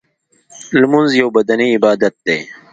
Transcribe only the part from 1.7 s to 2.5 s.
عبادت دی.